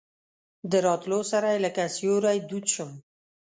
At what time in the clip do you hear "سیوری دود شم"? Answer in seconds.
1.95-2.91